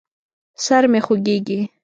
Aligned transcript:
سر 0.65 0.83
مې 0.91 0.99
خوږېږي. 1.05 1.59